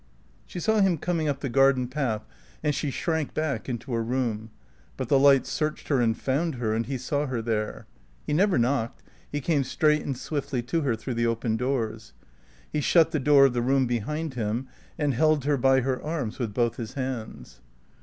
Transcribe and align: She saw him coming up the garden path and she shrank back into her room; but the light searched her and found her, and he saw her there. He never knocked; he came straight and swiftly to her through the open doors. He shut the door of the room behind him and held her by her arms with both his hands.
She 0.47 0.59
saw 0.59 0.79
him 0.81 0.97
coming 0.97 1.27
up 1.27 1.41
the 1.41 1.47
garden 1.47 1.87
path 1.87 2.25
and 2.63 2.73
she 2.73 2.89
shrank 2.89 3.35
back 3.35 3.69
into 3.69 3.93
her 3.93 4.01
room; 4.03 4.49
but 4.97 5.09
the 5.09 5.19
light 5.19 5.45
searched 5.45 5.89
her 5.89 6.01
and 6.01 6.17
found 6.17 6.55
her, 6.55 6.73
and 6.73 6.87
he 6.87 6.97
saw 6.97 7.27
her 7.27 7.39
there. 7.39 7.85
He 8.25 8.33
never 8.33 8.57
knocked; 8.57 9.03
he 9.31 9.39
came 9.41 9.63
straight 9.63 10.03
and 10.03 10.17
swiftly 10.17 10.63
to 10.63 10.81
her 10.81 10.95
through 10.95 11.13
the 11.13 11.27
open 11.27 11.55
doors. 11.55 12.13
He 12.73 12.81
shut 12.81 13.11
the 13.11 13.19
door 13.19 13.45
of 13.45 13.53
the 13.53 13.61
room 13.61 13.85
behind 13.85 14.33
him 14.33 14.67
and 14.97 15.13
held 15.13 15.45
her 15.45 15.55
by 15.55 15.81
her 15.81 16.01
arms 16.01 16.39
with 16.39 16.51
both 16.51 16.77
his 16.77 16.93
hands. 16.93 17.61